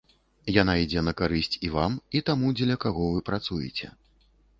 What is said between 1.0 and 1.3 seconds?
на